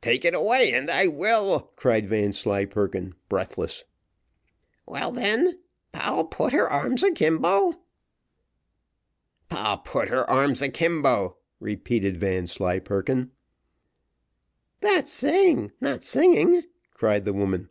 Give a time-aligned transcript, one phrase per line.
[0.00, 3.84] "Take it away, and I will," cried Vanslyperken, breathless.
[4.86, 5.58] "Well then,
[5.92, 7.74] 'Poll put her arms a kimbo.'"
[9.50, 13.32] "'Poll put her arms a kimbo,'" repeated Vanslyperken.
[14.80, 16.62] "That's saying, not singing,"
[16.94, 17.68] cried the woman.